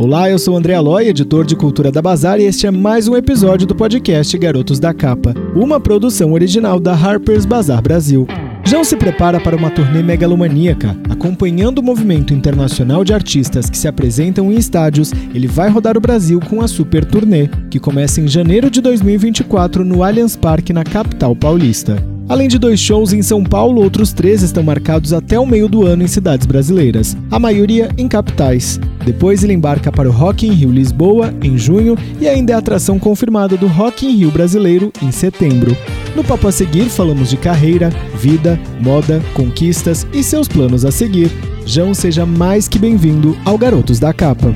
[0.00, 3.14] Olá, eu sou André Aloy, editor de cultura da Bazar, e este é mais um
[3.14, 8.26] episódio do podcast Garotos da Capa, uma produção original da Harper's Bazar Brasil.
[8.64, 10.96] João se prepara para uma turnê megalomaníaca.
[11.10, 16.00] Acompanhando o movimento internacional de artistas que se apresentam em estádios, ele vai rodar o
[16.00, 20.82] Brasil com a Super Turnê, que começa em janeiro de 2024 no Allianz Parque, na
[20.82, 22.02] capital paulista.
[22.30, 25.84] Além de dois shows em São Paulo, outros três estão marcados até o meio do
[25.84, 28.78] ano em cidades brasileiras, a maioria em capitais.
[29.04, 33.00] Depois ele embarca para o Rock in Rio Lisboa em junho e ainda é atração
[33.00, 35.76] confirmada do Rock in Rio brasileiro em setembro.
[36.14, 41.32] No papo a seguir falamos de carreira, vida, moda, conquistas e seus planos a seguir.
[41.66, 44.54] João seja mais que bem-vindo ao Garotos da Capa.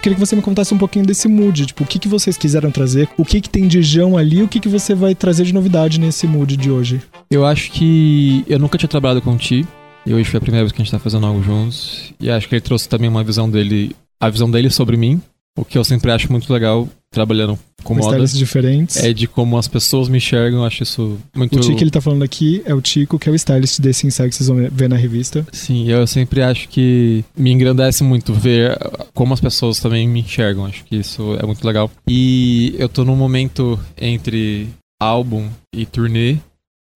[0.00, 2.70] Queria que você me contasse um pouquinho desse mood, tipo, o que, que vocês quiseram
[2.70, 5.52] trazer, o que, que tem de João ali, o que, que você vai trazer de
[5.52, 7.02] novidade nesse mood de hoje.
[7.28, 9.66] Eu acho que eu nunca tinha trabalhado com o Ti,
[10.06, 12.48] e hoje foi a primeira vez que a gente tá fazendo algo juntos, e acho
[12.48, 15.20] que ele trouxe também uma visão dele, a visão dele sobre mim,
[15.58, 18.24] o que eu sempre acho muito legal trabalhando com, Com moda.
[18.26, 18.96] diferentes.
[18.96, 21.56] É de como as pessoas me enxergam, eu acho isso muito...
[21.56, 24.06] O Ti que ele tá falando aqui é o Tico, que é o stylist desse
[24.06, 25.46] insight que vocês vão ver na revista.
[25.52, 28.76] Sim, eu sempre acho que me engrandece muito ver
[29.14, 30.66] como as pessoas também me enxergam.
[30.66, 31.90] Acho que isso é muito legal.
[32.06, 34.68] E eu tô num momento entre
[35.00, 36.36] álbum e turnê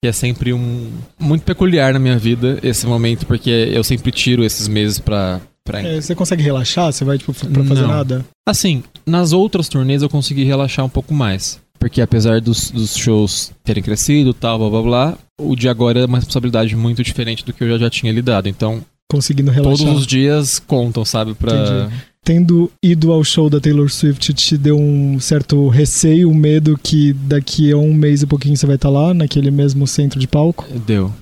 [0.05, 4.43] que é sempre um muito peculiar na minha vida esse momento porque eu sempre tiro
[4.43, 6.93] esses meses pra pra É, você consegue relaxar?
[6.93, 7.89] Você vai, tipo, pra fazer Não.
[7.89, 8.25] nada?
[8.49, 11.61] Assim, nas outras turnês eu consegui relaxar um pouco mais.
[11.79, 16.07] Porque apesar dos, dos shows terem crescido tal, blá blá blá, o de agora é
[16.07, 18.49] uma responsabilidade muito diferente do que eu já, já tinha lidado.
[18.49, 19.85] Então, Conseguindo relaxar.
[19.87, 21.35] todos os dias contam, sabe?
[21.35, 21.53] Pra...
[21.53, 21.95] Entendi.
[22.25, 27.13] Tendo ido ao show da Taylor Swift, te deu um certo receio, um medo que
[27.13, 30.65] daqui a um mês e pouquinho você vai estar lá, naquele mesmo centro de palco?
[30.87, 31.13] Deu.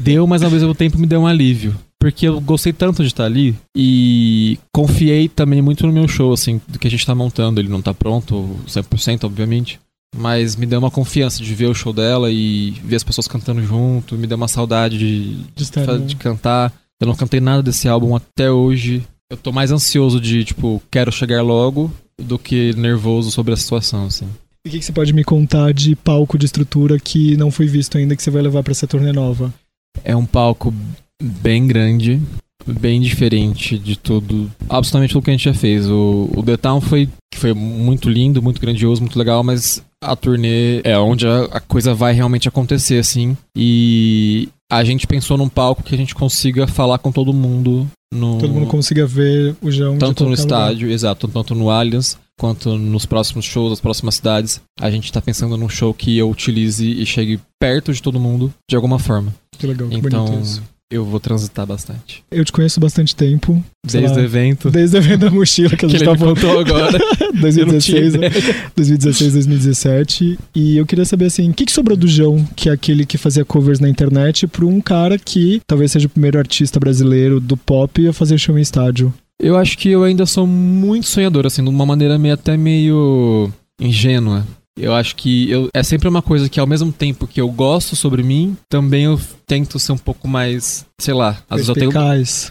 [0.00, 1.74] Deu, mas ao mesmo tempo me deu um alívio.
[2.02, 6.60] Porque eu gostei tanto de estar ali e confiei também muito no meu show, assim,
[6.66, 7.60] do que a gente tá montando.
[7.60, 9.78] Ele não tá pronto 100%, obviamente.
[10.16, 13.62] Mas me deu uma confiança de ver o show dela e ver as pessoas cantando
[13.62, 14.16] junto.
[14.16, 16.72] Me deu uma saudade de, De estar de cantar.
[17.00, 19.06] Eu não cantei nada desse álbum até hoje.
[19.30, 21.88] Eu tô mais ansioso de, tipo, quero chegar logo
[22.20, 24.26] do que nervoso sobre a situação, assim.
[24.66, 27.68] E o que, que você pode me contar de palco, de estrutura que não foi
[27.68, 29.54] visto ainda, que você vai levar pra essa turnê nova?
[30.02, 30.74] É um palco
[31.22, 32.20] bem grande,
[32.66, 35.88] bem diferente de tudo, absolutamente tudo que a gente já fez.
[35.88, 40.80] O, o The Town foi, foi muito lindo, muito grandioso, muito legal, mas a turnê
[40.82, 43.36] é onde a, a coisa vai realmente acontecer, assim.
[43.56, 47.86] E a gente pensou num palco que a gente consiga falar com todo mundo.
[48.12, 50.60] No, Todo mundo consiga ver o João de tanto no qualquer lugar.
[50.70, 54.60] estádio, exato, tanto no Allianz quanto nos próximos shows, das próximas cidades.
[54.80, 58.52] A gente tá pensando num show que eu utilize e chegue perto de todo mundo
[58.68, 59.32] de alguma forma.
[59.58, 60.62] Que legal, que Então, bonito isso.
[60.92, 62.22] Eu vou transitar bastante.
[62.30, 63.64] Eu te conheço bastante tempo.
[63.84, 66.98] Desde lá, o evento Desde o evento da mochila que a gente tava contou agora.
[67.56, 68.30] eu não tinha 2016, ideia.
[68.76, 70.38] 2016, 2017.
[70.54, 73.16] E eu queria saber assim, o que, que sobrou do João, que é aquele que
[73.16, 77.56] fazia covers na internet, pra um cara que talvez seja o primeiro artista brasileiro do
[77.56, 79.12] pop a fazer show em estádio?
[79.40, 83.50] Eu acho que eu ainda sou muito sonhador, assim, de uma maneira meio, até meio
[83.80, 84.46] ingênua.
[84.78, 87.94] Eu acho que eu, é sempre uma coisa que, ao mesmo tempo que eu gosto
[87.94, 91.92] sobre mim, também eu tento ser um pouco mais, sei lá, às vezes eu tenho.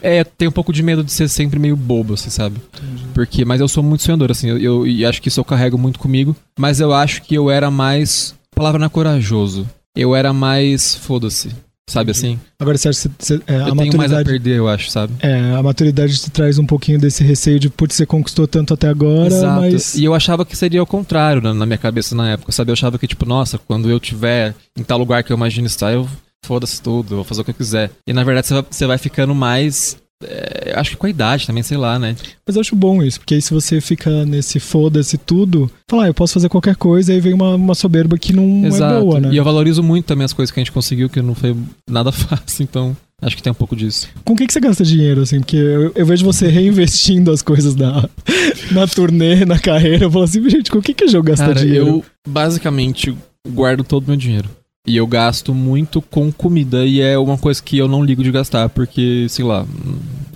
[0.04, 2.62] É, tenho um pouco de medo de ser sempre meio bobo, assim, sabe?
[3.14, 5.78] Porque, mas eu sou muito sonhador, assim, eu, eu- e acho que isso eu carrego
[5.80, 6.36] muito comigo.
[6.60, 8.36] Mas eu acho que eu era mais.
[8.56, 9.68] Palavra não é corajoso.
[9.96, 10.94] Eu era mais.
[10.96, 11.50] Foda-se.
[11.92, 12.40] Sabe assim?
[12.60, 14.26] Agora você acha que você- é, Eu a tenho mais a maturidade.
[14.30, 15.14] perder, eu acho, sabe?
[15.20, 18.88] É, a maturidade te traz um pouquinho desse receio de, putz, você conquistou tanto até
[18.88, 19.60] agora, Exato.
[19.62, 19.96] mas.
[19.96, 22.70] E eu achava que seria o contrário na, na minha cabeça na época, sabe?
[22.72, 25.92] Eu achava que, tipo, nossa, quando eu tiver em tal lugar que eu imagino estar,
[25.92, 26.08] eu
[26.46, 27.92] foda-se tudo, vou fazer o que eu quiser.
[28.08, 29.98] E na verdade você vai, você vai ficando mais.
[30.24, 32.16] É, acho que com a idade também, sei lá, né?
[32.46, 36.08] Mas eu acho bom isso, porque aí se você fica nesse foda-se tudo, fala, ah,
[36.08, 38.96] eu posso fazer qualquer coisa, aí vem uma, uma soberba que não Exato.
[38.96, 39.30] é boa, né?
[39.32, 41.56] E eu valorizo muito também as coisas que a gente conseguiu, que não foi
[41.90, 44.10] nada fácil, então acho que tem um pouco disso.
[44.26, 45.40] Com o que, que você gasta dinheiro, assim?
[45.40, 48.10] Porque eu, eu vejo você reinvestindo as coisas na,
[48.72, 50.06] na turnê, na carreira.
[50.06, 51.88] Eu falo assim, gente, com o que, que o jogo gasta Cara, dinheiro?
[51.88, 53.16] eu basicamente
[53.48, 54.50] guardo todo o meu dinheiro.
[54.88, 58.32] E eu gasto muito com comida e é uma coisa que eu não ligo de
[58.32, 59.64] gastar, porque, sei lá,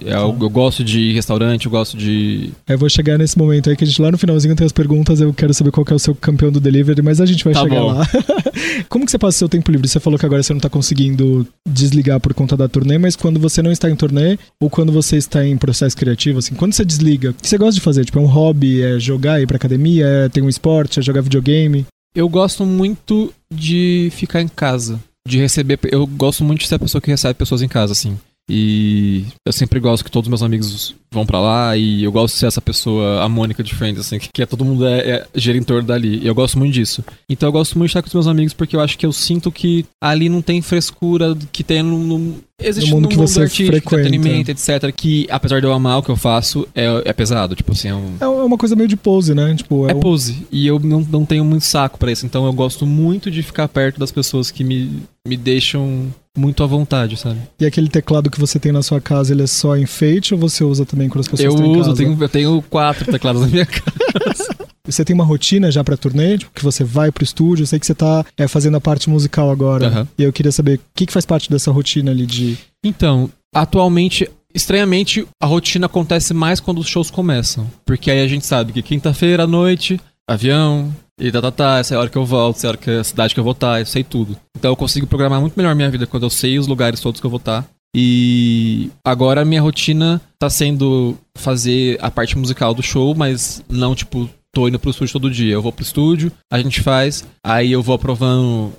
[0.06, 2.51] é algo- eu gosto de restaurante, eu gosto de.
[2.68, 5.19] Eu vou chegar nesse momento aí que a gente lá no finalzinho tem as perguntas.
[5.19, 7.53] Eu quero saber qual que é o seu campeão do delivery, mas a gente vai
[7.56, 7.88] Tá chegar bom.
[7.94, 8.07] lá.
[8.88, 9.88] Como que você passa o seu tempo livre?
[9.88, 13.39] Você falou que agora você não tá conseguindo desligar por conta da turnê, mas quando
[13.39, 16.86] você não está em turnê ou quando você está em processo criativo, assim, quando você
[16.86, 18.06] desliga, o que você gosta de fazer?
[18.06, 21.21] Tipo, é um hobby, é jogar, ir pra academia, é ter um esporte, é jogar
[21.21, 21.83] videogame?
[22.15, 25.77] Eu gosto muito de ficar em casa, de receber.
[25.91, 28.17] Eu gosto muito de ser a pessoa que recebe pessoas em casa, assim.
[28.50, 32.33] E eu sempre gosto que todos os meus amigos vão para lá e eu gosto
[32.33, 35.00] de ser essa pessoa, a Mônica de Friends, assim, que, que é todo mundo é,
[35.00, 36.19] é gira em torno dali.
[36.19, 37.03] E eu gosto muito disso.
[37.27, 39.12] Então eu gosto muito de estar com os meus amigos porque eu acho que eu
[39.12, 43.18] sinto que ali não tem frescura que tem no, no existe no mundo no que
[43.18, 43.95] você frequenta.
[43.95, 44.94] entretenimento, etc.
[44.95, 47.56] Que apesar de eu amar o que eu faço, é, é pesado.
[47.56, 48.18] Tipo assim, é, um...
[48.19, 49.56] é uma coisa meio de pose, né?
[49.56, 50.00] Tipo, é, um...
[50.00, 50.45] pose.
[50.51, 52.25] E eu não, não tenho muito saco para isso.
[52.25, 56.65] Então eu gosto muito de ficar perto das pessoas que me, me deixam muito à
[56.65, 57.39] vontade, sabe?
[57.59, 60.63] E aquele teclado que você tem na sua casa, ele é só enfeite ou você
[60.63, 61.89] usa também quando as pessoas eu estão uso, em casa?
[61.91, 64.55] Eu tenho, eu tenho quatro teclados na minha casa.
[64.85, 66.37] Você tem uma rotina já pra turnê?
[66.37, 67.63] Tipo, que você vai pro estúdio?
[67.63, 69.89] Eu sei que você tá é, fazendo a parte musical agora.
[69.89, 70.07] Uhum.
[70.17, 72.57] E eu queria saber o que, que faz parte dessa rotina ali de.
[72.83, 77.67] Então, atualmente, estranhamente, a rotina acontece mais quando os shows começam.
[77.83, 81.94] Porque aí a gente sabe que quinta-feira à noite, avião, e tá, tá, tá, essa
[81.94, 83.44] é a hora que eu volto, essa é a hora que a cidade que eu
[83.44, 84.38] vou estar, eu sei tudo.
[84.57, 87.25] Então eu consigo programar muito melhor minha vida quando eu sei os lugares todos que
[87.25, 87.65] eu vou estar.
[87.95, 93.95] E agora a minha rotina tá sendo fazer a parte musical do show, mas não
[93.95, 95.53] tipo, tô indo pro estúdio todo dia.
[95.53, 98.73] Eu vou pro estúdio, a gente faz, aí eu vou aprovando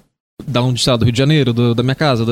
[0.47, 2.27] da onde está, do Rio de Janeiro, do, da minha casa,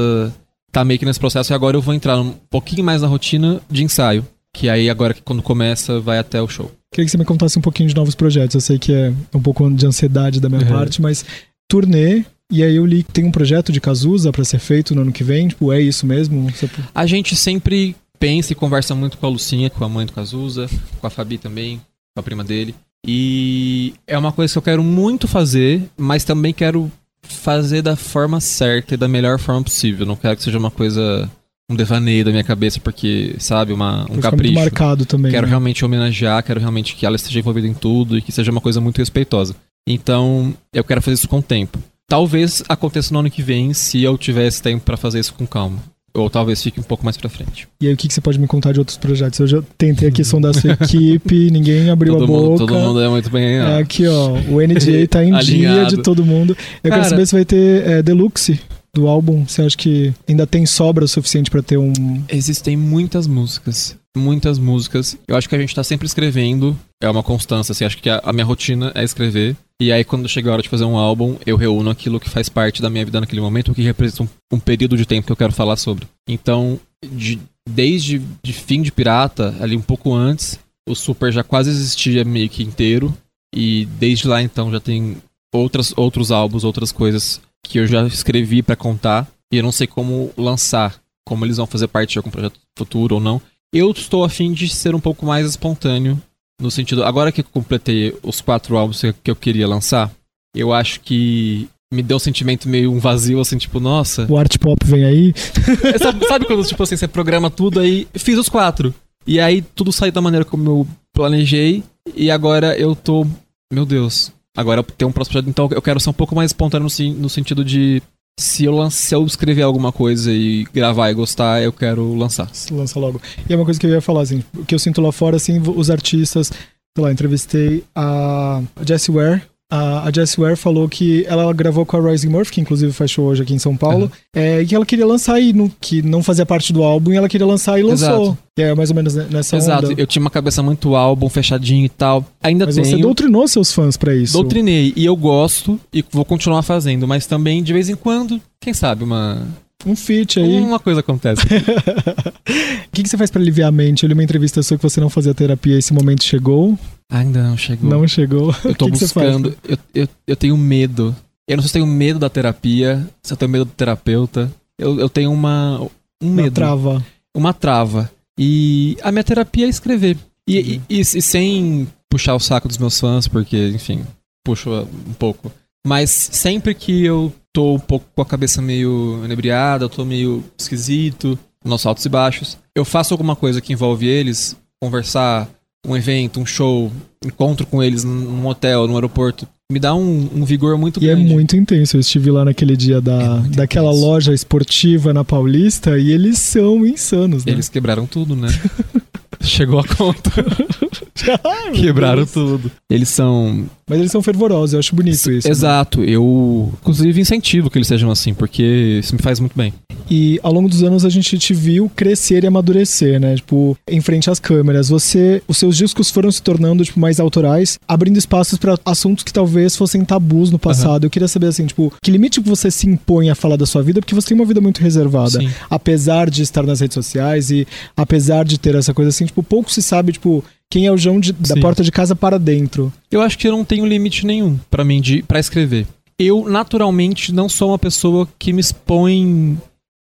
[0.70, 3.62] tá meio que nesse processo e agora eu vou entrar um pouquinho mais na rotina
[3.70, 4.26] de ensaio.
[4.52, 6.70] Que aí agora quando começa vai até o show.
[6.94, 8.54] Queria que você me contasse um pouquinho de novos projetos.
[8.54, 10.68] Eu sei que é um pouco de ansiedade da minha uhum.
[10.68, 11.24] parte, mas
[11.68, 12.24] turnê.
[12.52, 15.10] E aí eu li que tem um projeto de Cazuza para ser feito no ano
[15.10, 15.48] que vem.
[15.48, 16.48] Tipo, é isso mesmo?
[16.50, 16.70] Você...
[16.94, 20.70] A gente sempre pensa e conversa muito com a Lucinha, com a mãe do Cazuza,
[21.00, 21.78] com a Fabi também,
[22.14, 22.76] com a prima dele.
[23.04, 26.88] E é uma coisa que eu quero muito fazer, mas também quero
[27.24, 30.06] fazer da forma certa e da melhor forma possível.
[30.06, 31.28] Não quero que seja uma coisa
[31.70, 34.54] um devaneio da minha cabeça, porque, sabe, uma, um capricho.
[34.54, 35.32] Marcado também.
[35.32, 35.50] Quero né?
[35.50, 38.80] realmente homenagear, quero realmente que ela esteja envolvida em tudo e que seja uma coisa
[38.80, 39.54] muito respeitosa.
[39.88, 41.78] Então, eu quero fazer isso com o tempo.
[42.06, 45.78] Talvez aconteça no ano que vem, se eu tivesse tempo para fazer isso com calma.
[46.16, 47.66] Ou talvez fique um pouco mais pra frente.
[47.82, 49.40] E aí, o que, que você pode me contar de outros projetos?
[49.40, 52.66] Eu já tentei aqui sondar sua equipe, ninguém abriu todo a mundo, boca.
[52.66, 53.56] Todo mundo é muito bem.
[53.56, 54.28] É aqui, ó.
[54.48, 56.56] O NDA tá em dia de todo mundo.
[56.84, 58.60] Eu Cara, quero saber se vai ter é, Deluxe
[58.94, 61.92] do álbum, você acha que ainda tem sobra suficiente para ter um.
[62.28, 63.96] Existem muitas músicas.
[64.16, 65.18] Muitas músicas.
[65.26, 66.78] Eu acho que a gente tá sempre escrevendo.
[67.02, 67.84] É uma constância, assim.
[67.84, 69.56] Acho que a, a minha rotina é escrever.
[69.80, 72.48] E aí, quando chega a hora de fazer um álbum, eu reúno aquilo que faz
[72.48, 75.32] parte da minha vida naquele momento, o que representa um, um período de tempo que
[75.32, 76.06] eu quero falar sobre.
[76.28, 81.70] Então, de, desde de fim de Pirata, ali um pouco antes, o Super já quase
[81.70, 83.12] existia meio que inteiro.
[83.52, 85.16] E desde lá, então, já tem
[85.52, 89.86] outras, outros álbuns, outras coisas que eu já escrevi para contar e eu não sei
[89.86, 93.40] como lançar, como eles vão fazer parte de algum projeto futuro ou não.
[93.72, 96.20] Eu estou afim de ser um pouco mais espontâneo
[96.60, 100.12] no sentido, agora que eu completei os quatro álbuns que eu queria lançar,
[100.54, 104.26] eu acho que me deu um sentimento meio um vazio, assim, tipo, nossa.
[104.30, 105.34] O art pop vem aí.
[105.98, 108.94] Sabe, sabe, quando, tipo assim, você programa tudo aí, fiz os quatro.
[109.26, 111.82] E aí tudo saiu da maneira como eu planejei.
[112.14, 113.26] E agora eu tô.
[113.72, 116.88] Meu Deus, Agora tem um próximo projeto, então eu quero ser um pouco mais espontâneo
[117.16, 118.00] no, sentido de
[118.38, 122.48] se eu, se eu escrever alguma coisa e gravar e gostar, eu quero lançar.
[122.70, 123.20] Lança logo.
[123.48, 125.36] E é uma coisa que eu ia falar, assim, o que eu sinto lá fora,
[125.36, 129.42] assim, os artistas, sei lá, entrevistei a Jessie Ware,
[129.74, 133.10] a, a Jessie Ware falou que ela gravou com a Rising Murphy, que inclusive faz
[133.10, 134.10] show hoje aqui em São Paulo, uhum.
[134.32, 137.16] é, e que ela queria lançar e no, que não fazia parte do álbum e
[137.16, 138.22] ela queria lançar e lançou.
[138.22, 138.38] Exato.
[138.56, 139.86] E é mais ou menos nessa Exato.
[139.86, 140.00] onda.
[140.00, 142.24] Eu tinha uma cabeça muito álbum, fechadinho e tal.
[142.40, 142.86] Ainda mas tenho.
[142.86, 144.34] você doutrinou seus fãs para isso.
[144.34, 144.92] Doutrinei.
[144.94, 149.02] E eu gosto e vou continuar fazendo, mas também de vez em quando, quem sabe,
[149.02, 149.42] uma
[149.86, 150.60] um feat aí.
[150.60, 151.42] Uma coisa acontece.
[151.42, 151.48] O
[152.92, 154.02] que, que, você faz para aliviar a mente?
[154.02, 156.78] Eu li uma entrevista sua que você não fazia terapia e esse momento chegou.
[157.10, 157.90] Ainda não chegou.
[157.90, 158.54] Não chegou.
[158.64, 159.56] Eu tô que buscando.
[159.62, 161.14] Que eu, eu, eu tenho medo.
[161.46, 164.50] Eu não sei se tenho medo da terapia, se eu tenho medo do terapeuta.
[164.78, 165.80] Eu, eu tenho uma.
[166.22, 166.48] Um medo.
[166.48, 167.06] Uma trava.
[167.34, 168.10] Uma trava.
[168.38, 170.16] E a minha terapia é escrever.
[170.48, 170.80] E, uhum.
[170.88, 174.04] e, e, e sem puxar o saco dos meus fãs, porque, enfim,
[174.44, 175.52] puxo um pouco.
[175.86, 180.44] Mas sempre que eu tô um pouco com a cabeça meio inebriada, eu tô meio
[180.58, 185.48] esquisito, nossos altos e baixos, eu faço alguma coisa que envolve eles, conversar,
[185.86, 186.90] um evento, um show,
[187.24, 191.22] encontro com eles num hotel, num aeroporto, me dá um, um vigor muito e grande.
[191.22, 191.96] E é muito intenso.
[191.96, 194.06] Eu estive lá naquele dia da, é daquela intenso.
[194.06, 197.52] loja esportiva na Paulista e eles são insanos, né?
[197.52, 198.48] Eles quebraram tudo, né?
[199.40, 200.30] Chegou a conta.
[201.74, 202.70] Quebraram tudo.
[202.90, 203.66] Eles são.
[203.88, 205.48] Mas eles são fervorosos, eu acho bonito isso.
[205.48, 206.00] Exato.
[206.00, 206.06] Né?
[206.08, 209.74] Eu, inclusive, incentivo que eles sejam assim, porque isso me faz muito bem.
[210.10, 213.36] E ao longo dos anos a gente te viu crescer e amadurecer, né?
[213.36, 214.88] Tipo, em frente às câmeras.
[214.88, 219.32] Você, os seus discos foram se tornando tipo mais autorais, abrindo espaços para assuntos que
[219.32, 221.02] talvez fossem tabus no passado.
[221.02, 221.06] Uhum.
[221.06, 224.00] Eu queria saber assim, tipo, que limite você se impõe a falar da sua vida,
[224.00, 225.50] porque você tem uma vida muito reservada, Sim.
[225.70, 229.70] apesar de estar nas redes sociais e apesar de ter essa coisa assim, tipo, pouco
[229.70, 232.92] se sabe, tipo, quem é o João de, da porta de casa para dentro.
[233.10, 235.86] Eu acho que eu não tenho limite nenhum para mim de para escrever.
[236.18, 239.58] Eu naturalmente não sou uma pessoa que me expõe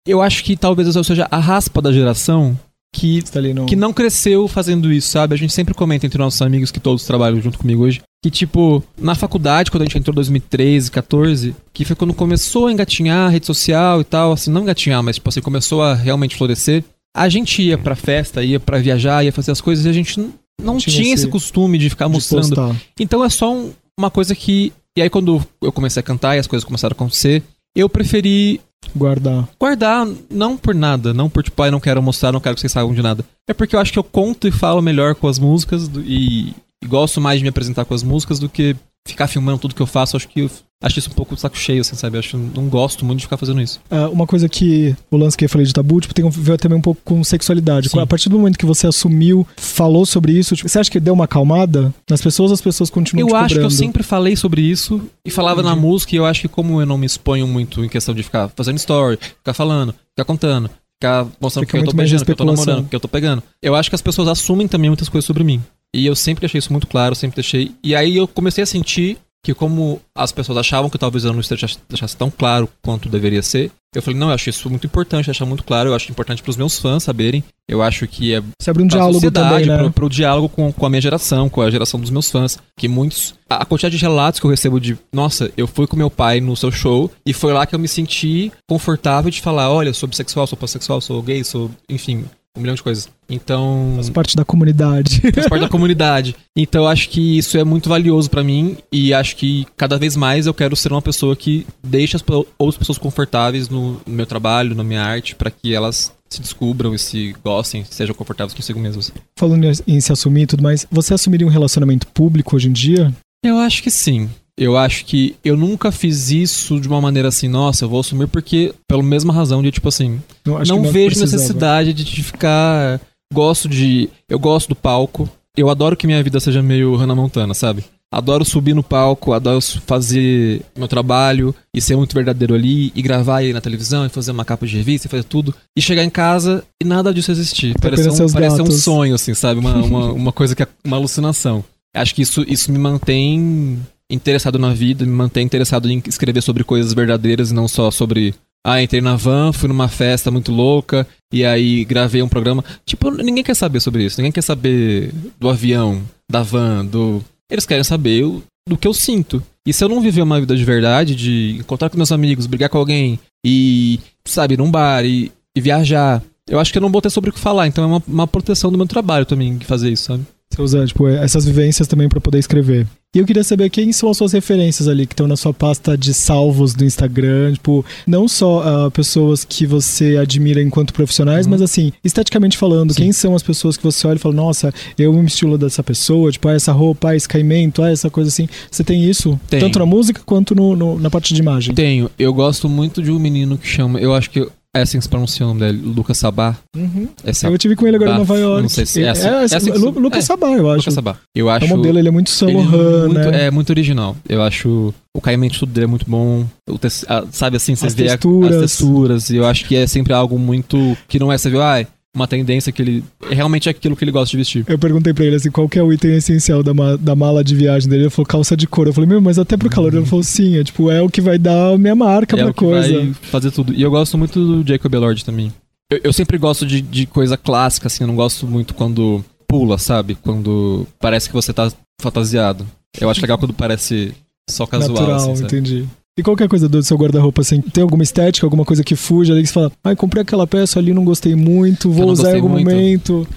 [0.09, 2.57] eu acho que talvez eu seja a raspa da geração
[2.91, 3.23] que,
[3.53, 3.67] no...
[3.67, 5.35] que não cresceu fazendo isso, sabe?
[5.35, 8.83] A gente sempre comenta entre nossos amigos que todos trabalham junto comigo hoje, que tipo,
[8.97, 13.27] na faculdade, quando a gente entrou em 2013, 14, que foi quando começou a engatinhar
[13.27, 16.83] a rede social e tal, assim, não engatinhar, mas tipo assim, começou a realmente florescer,
[17.15, 20.19] a gente ia pra festa, ia pra viajar, ia fazer as coisas e a gente
[20.59, 22.49] não tinha, tinha esse, esse, costume de ficar de mostrando.
[22.49, 22.75] Postar.
[22.99, 24.73] Então é só um, uma coisa que.
[24.97, 27.43] E aí, quando eu comecei a cantar e as coisas começaram a acontecer,
[27.75, 28.59] eu preferi
[28.95, 29.47] Guardar.
[29.59, 32.71] Guardar, não por nada, não por tipo, ah, não quero mostrar, não quero que vocês
[32.71, 33.23] saibam de nada.
[33.47, 36.55] É porque eu acho que eu conto e falo melhor com as músicas do, e,
[36.83, 38.75] e, gosto mais de me apresentar com as músicas do que
[39.07, 40.15] ficar filmando tudo que eu faço.
[40.15, 40.49] Acho que
[40.81, 42.15] acho isso um pouco de saco cheio, assim, sabe?
[42.15, 43.81] Eu acho, não gosto muito de ficar fazendo isso.
[43.91, 46.57] Uh, uma coisa que o lance que eu falei de tabu, tipo, tem a ver
[46.57, 47.89] também um pouco com sexualidade.
[47.89, 47.99] Sim.
[47.99, 51.13] A partir do momento que você assumiu, falou sobre isso, tipo, você acha que deu
[51.13, 55.01] uma acalmada nas pessoas, as pessoas continuam Eu acho que eu sempre falei sobre isso
[55.25, 55.75] e falava Entendi.
[55.75, 58.23] na música e eu acho que como eu não me exponho muito em questão de
[58.23, 62.31] ficar fazendo story, ficar falando, ficar contando, ficar mostrando Fica que eu tô beijando, que
[62.31, 63.43] eu tô namorando, que eu tô pegando.
[63.61, 65.61] Eu acho que as pessoas assumem também muitas coisas sobre mim.
[65.93, 67.71] E eu sempre deixei isso muito claro, sempre deixei.
[67.83, 71.41] E aí eu comecei a sentir que como as pessoas achavam que talvez eu não
[71.87, 75.45] deixasse tão claro quanto deveria ser, eu falei, não, eu acho isso muito importante, achar
[75.45, 78.69] muito claro, eu acho importante para os meus fãs saberem, eu acho que é Você
[78.69, 79.89] abre um diálogo também, né?
[79.89, 82.87] para o diálogo com, com a minha geração, com a geração dos meus fãs, que
[82.87, 86.11] muitos, a, a quantidade de relatos que eu recebo de, nossa, eu fui com meu
[86.11, 89.93] pai no seu show e foi lá que eu me senti confortável de falar, olha,
[89.93, 92.25] sou bissexual, sou pansexual, sou gay, sou, enfim,
[92.57, 93.09] um milhão de coisas.
[93.29, 93.93] Então.
[93.95, 95.21] Faz parte da comunidade.
[95.33, 96.35] Faz parte da comunidade.
[96.57, 100.45] Então acho que isso é muito valioso para mim e acho que cada vez mais
[100.45, 102.23] eu quero ser uma pessoa que deixa as
[102.57, 106.99] outras pessoas confortáveis no, meu trabalho, na minha arte, para que elas se descubram e
[106.99, 109.11] se gostem, sejam confortáveis consigo mesmos.
[109.37, 113.13] Falando em se assumir e tudo mais, você assumiria um relacionamento público hoje em dia?
[113.43, 114.29] Eu acho que sim.
[114.59, 118.27] Eu acho que eu nunca fiz isso de uma maneira assim, nossa, eu vou assumir
[118.27, 122.99] porque, pela mesma razão de, tipo assim, não, não vejo necessidade de ficar.
[123.33, 124.09] Gosto de.
[124.27, 125.29] Eu gosto do palco.
[125.55, 127.85] Eu adoro que minha vida seja meio Hannah Montana, sabe?
[128.11, 133.37] Adoro subir no palco, adoro fazer meu trabalho e ser muito verdadeiro ali, e gravar
[133.37, 135.55] aí na televisão, e fazer uma capa de revista, e fazer tudo.
[135.77, 137.75] E chegar em casa e nada disso existir.
[137.79, 139.59] Parece um, parece um sonho, assim, sabe?
[139.59, 141.63] Uma, uma, uma coisa que é uma alucinação.
[141.93, 146.63] Acho que isso, isso me mantém interessado na vida, me manter interessado em escrever sobre
[146.63, 148.33] coisas verdadeiras e não só sobre.
[148.65, 152.63] Ah, entrei na van, fui numa festa muito louca e aí gravei um programa.
[152.85, 154.19] Tipo, ninguém quer saber sobre isso.
[154.19, 157.23] Ninguém quer saber do avião, da van, do.
[157.49, 158.25] Eles querem saber
[158.67, 159.41] do que eu sinto.
[159.65, 162.69] E se eu não viver uma vida de verdade, de encontrar com meus amigos, brigar
[162.69, 166.91] com alguém e, sabe, ir num bar e, e viajar, eu acho que eu não
[166.91, 167.67] vou ter sobre o que falar.
[167.67, 170.25] Então é uma, uma proteção do meu trabalho também fazer isso, sabe?
[170.51, 172.87] Você usa, tipo, essas vivências também para poder escrever.
[173.15, 175.97] E eu queria saber quem são as suas referências ali que estão na sua pasta
[175.97, 181.51] de salvos do Instagram, tipo, não só uh, pessoas que você admira enquanto profissionais, uhum.
[181.51, 183.03] mas assim, esteticamente falando, Sim.
[183.03, 186.31] quem são as pessoas que você olha e fala, nossa, eu me estilo dessa pessoa,
[186.31, 188.47] tipo, ah, essa roupa, ah, esse caimento, ah, essa coisa assim.
[188.69, 189.39] Você tem isso?
[189.49, 189.63] Tenho.
[189.63, 191.73] Tanto na música quanto no, no, na parte de imagem?
[191.73, 192.11] Tenho.
[192.17, 195.09] Eu gosto muito de um menino que chama, eu acho que é assim que se
[195.09, 196.55] pronuncia o nome dele, Lucas Sabá.
[196.75, 197.07] Uhum.
[197.23, 198.61] É Eu tive com ele agora em Nova York.
[198.61, 199.27] Não sei se é assim.
[199.27, 200.27] É, é assim Lucas é.
[200.27, 200.77] Sabá, eu acho.
[200.77, 201.17] Lucas Sabá.
[201.33, 201.65] Eu acho.
[201.65, 203.47] O modelo ele é muito Laurent, né?
[203.47, 204.15] É muito original.
[204.27, 206.45] Eu acho o caimento tudo dele é muito bom.
[206.79, 206.87] Te...
[207.31, 208.55] sabe assim, você as vê texturas.
[208.55, 209.29] as texturas.
[209.31, 210.95] E eu acho que é sempre algo muito.
[211.07, 211.83] Que não é, você viu, ah,
[212.19, 213.03] uma tendência que ele.
[213.29, 214.65] É realmente aquilo que ele gosta de vestir.
[214.67, 217.43] Eu perguntei pra ele assim, qual que é o item essencial da, ma da mala
[217.43, 218.03] de viagem dele?
[218.03, 218.89] Ele falou calça de couro.
[218.89, 219.93] Eu falei, meu, mas até pro calor.
[219.93, 222.53] Ele falou, sim, é tipo, é o que vai dar a minha marca é pra
[222.53, 222.93] coisa.
[222.93, 223.73] Vai fazer tudo.
[223.73, 225.51] E eu gosto muito do Jacob Elord também.
[225.91, 229.77] Eu, eu sempre gosto de, de coisa clássica, assim, eu não gosto muito quando pula,
[229.77, 230.15] sabe?
[230.15, 232.65] Quando parece que você tá fantasiado.
[232.99, 234.13] Eu acho legal quando parece
[234.49, 234.93] só casual.
[234.93, 235.87] Natural, assim, entendi.
[236.19, 239.41] E qualquer coisa do seu guarda-roupa, assim, tem alguma estética, alguma coisa que fuja ali
[239.41, 242.49] que você fala, ai, comprei aquela peça ali, não gostei muito, vou usar em algum
[242.49, 242.69] muito.
[242.69, 243.27] momento.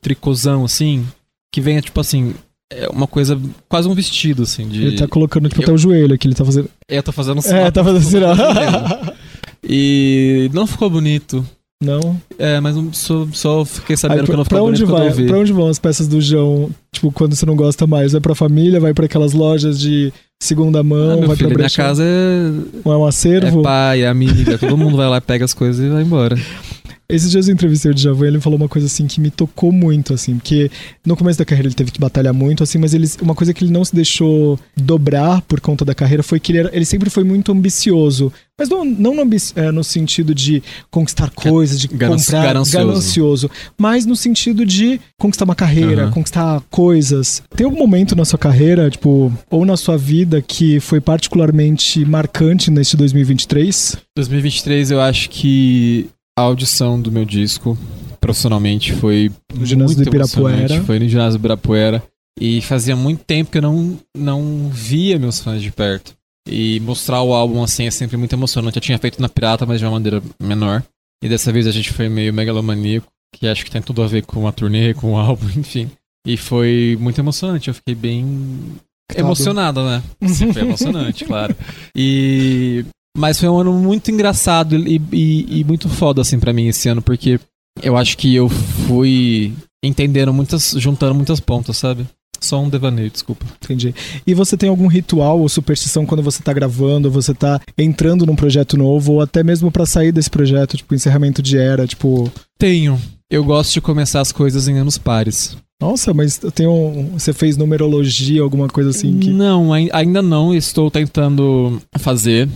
[0.00, 1.06] Tricôzão, assim,
[1.54, 2.34] que venha, tipo assim,
[2.68, 4.66] é uma coisa, quase um vestido, assim.
[4.66, 4.84] De...
[4.84, 5.66] Ele tá colocando, tipo, eu...
[5.66, 6.68] até o joelho aqui, ele tá fazendo.
[6.88, 7.54] É, tô fazendo assim.
[7.54, 8.26] É, tá fazendo
[9.62, 11.46] E não ficou bonito.
[11.82, 12.20] Não?
[12.38, 15.38] É, mas só, só fiquei sabendo Aí, pra, que não ficou pra onde vai, Pra
[15.38, 16.70] onde vão as peças do João?
[16.92, 18.12] Tipo, quando você não gosta mais?
[18.12, 21.70] Vai pra família, vai para aquelas lojas de segunda mão, ah, vai filho, pra minha
[21.70, 22.50] casa é...
[22.84, 23.60] é um acervo?
[23.60, 26.36] É pai, é amiga, todo mundo vai lá, pega as coisas e vai embora.
[27.12, 30.14] Esses dias eu entrevistei o Djavan ele falou uma coisa assim que me tocou muito,
[30.14, 30.70] assim, porque
[31.04, 33.62] no começo da carreira ele teve que batalhar muito, assim, mas ele, uma coisa que
[33.64, 37.10] ele não se deixou dobrar por conta da carreira foi que ele, era, ele sempre
[37.10, 38.32] foi muito ambicioso.
[38.58, 42.86] Mas não, não no, é, no sentido de conquistar coisas, de Gananci comprar ganancioso.
[42.86, 46.10] ganancioso, mas no sentido de conquistar uma carreira, Uhum.
[46.12, 47.42] conquistar coisas.
[47.56, 52.70] Tem algum momento na sua carreira, tipo, ou na sua vida que foi particularmente marcante
[52.70, 53.96] neste 2023?
[54.16, 56.08] 2023 eu acho que
[56.38, 57.76] a audição do meu disco
[58.20, 60.58] profissionalmente foi No ginásio muito do Ibirapuera.
[60.58, 60.86] emocionante.
[60.86, 62.02] Foi no ginásio do Ibirapuera.
[62.40, 66.14] E fazia muito tempo que eu não, não via meus fãs de perto.
[66.48, 68.76] E mostrar o álbum assim é sempre muito emocionante.
[68.76, 70.82] Eu tinha feito na Pirata, mas de uma maneira menor.
[71.22, 74.24] E dessa vez a gente foi meio megalomaníaco, que acho que tem tudo a ver
[74.24, 75.90] com a turnê, com o álbum, enfim.
[76.26, 77.68] E foi muito emocionante.
[77.68, 78.72] Eu fiquei bem
[79.14, 80.02] emocionado, né?
[80.26, 81.54] Sim, foi emocionante, claro.
[81.94, 82.84] E
[83.16, 86.88] mas foi um ano muito engraçado e, e, e muito foda assim para mim esse
[86.88, 87.38] ano, porque
[87.82, 89.52] eu acho que eu fui
[89.84, 92.06] entendendo muitas, juntando muitas pontas, sabe?
[92.40, 93.46] Só um devaneio, desculpa.
[93.62, 93.94] Entendi.
[94.26, 98.26] E você tem algum ritual ou superstição quando você tá gravando, ou você tá entrando
[98.26, 102.30] num projeto novo, ou até mesmo pra sair desse projeto, tipo, encerramento de era, tipo.
[102.58, 103.00] Tenho.
[103.30, 105.56] Eu gosto de começar as coisas em anos pares.
[105.80, 107.10] Nossa, mas tem um.
[107.12, 109.30] Você fez numerologia, alguma coisa assim que.
[109.30, 110.52] Não, ai- ainda não.
[110.52, 112.48] Estou tentando fazer,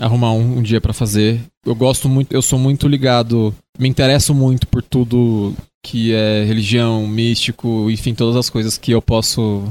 [0.00, 1.40] arrumar um, um dia pra fazer.
[1.64, 7.06] Eu gosto muito, eu sou muito ligado, me interesso muito por tudo que é religião,
[7.06, 9.64] místico, enfim, todas as coisas que eu posso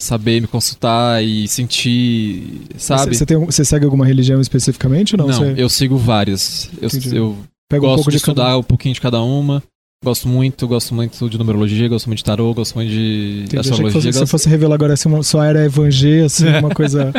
[0.00, 3.16] saber, me consultar e sentir, sabe?
[3.16, 5.26] Você, um- você segue alguma religião especificamente ou não?
[5.28, 6.70] não, Você eu sigo várias.
[6.80, 7.36] Eu, eu
[7.68, 9.62] pega um gosto pouco de, cada- estudar um pouquinho de cada uma.
[10.04, 13.58] Gosto muito, gosto muito de numerologia, gosto muito de tarô, gosto muito de Entendi.
[13.58, 14.02] Achei que astrologia.
[14.12, 17.10] fosse, você fosse revelar agora assim, uma, sua era evangé, assim, uma coisa.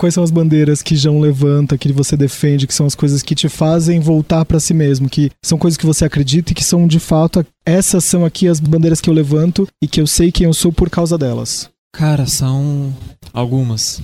[0.00, 3.34] Quais são as bandeiras que João levanta, que você defende, que são as coisas que
[3.34, 6.86] te fazem voltar pra si mesmo, que são coisas que você acredita e que são
[6.86, 10.46] de fato essas são aqui as bandeiras que eu levanto e que eu sei quem
[10.46, 11.68] eu sou por causa delas.
[11.92, 12.96] Cara, são
[13.30, 14.00] algumas.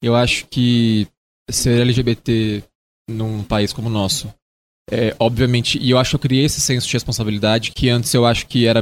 [0.00, 1.08] Eu acho que
[1.50, 2.62] ser LGBT
[3.10, 4.32] num país como o nosso,
[4.88, 8.24] é, obviamente, e eu acho que eu criei esse senso de responsabilidade que antes eu
[8.24, 8.80] acho que era.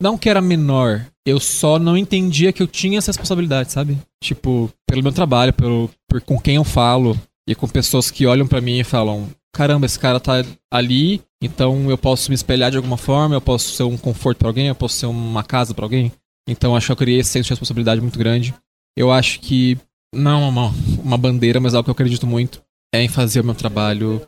[0.00, 3.98] Não que era menor, eu só não entendia que eu tinha essa responsabilidade, sabe?
[4.22, 7.18] Tipo, pelo meu trabalho, pelo, por com quem eu falo,
[7.48, 11.90] e com pessoas que olham pra mim e falam: caramba, esse cara tá ali, então
[11.90, 14.74] eu posso me espelhar de alguma forma, eu posso ser um conforto pra alguém, eu
[14.74, 16.12] posso ser uma casa pra alguém.
[16.46, 18.54] Então acho que eu criei esse senso de responsabilidade muito grande.
[18.96, 19.78] Eu acho que
[20.14, 22.62] não uma, uma bandeira, mas algo que eu acredito muito
[22.94, 24.20] é em fazer o meu trabalho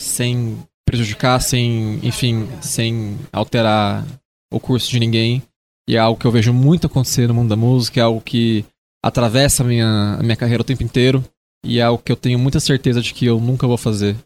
[0.00, 4.06] sem prejudicar, sem, enfim, sem alterar
[4.52, 5.42] o curso de ninguém.
[5.88, 8.64] E é algo que eu vejo muito acontecer no mundo da música, é algo que
[9.04, 11.24] atravessa a minha, a minha carreira o tempo inteiro.
[11.64, 14.16] E é algo que eu tenho muita certeza de que eu nunca vou fazer.